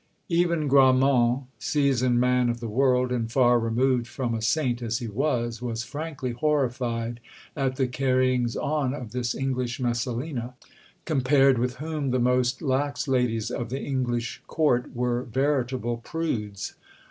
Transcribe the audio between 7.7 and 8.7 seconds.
the carryings